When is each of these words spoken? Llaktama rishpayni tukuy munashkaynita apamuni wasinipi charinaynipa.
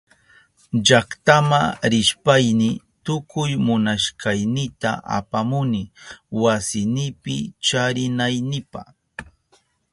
Llaktama 0.85 1.61
rishpayni 1.91 2.69
tukuy 3.05 3.51
munashkaynita 3.65 4.91
apamuni 5.17 5.81
wasinipi 6.41 7.35
charinaynipa. 7.65 8.81